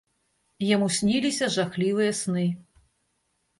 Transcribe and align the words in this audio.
Яму 0.75 0.87
сніліся 0.99 1.51
жахлівыя 1.57 2.17
сны. 2.23 2.49